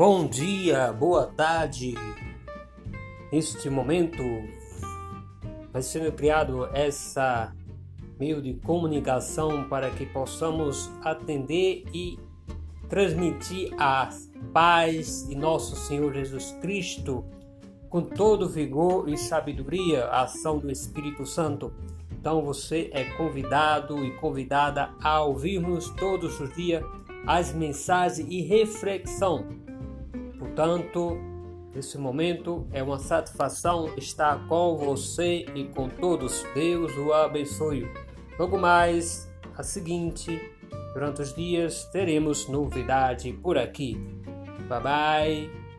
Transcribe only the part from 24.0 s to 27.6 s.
e convidada a ouvirmos todos os dias as